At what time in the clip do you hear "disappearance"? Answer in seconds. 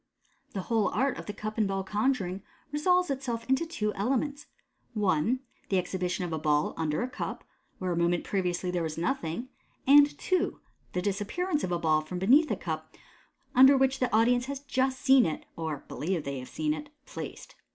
11.03-11.63